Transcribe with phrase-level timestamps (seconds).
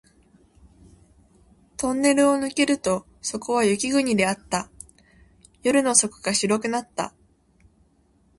[1.77, 4.71] トンネルを抜けるとそこは雪国であった。
[5.61, 7.13] 夜の底が白くなった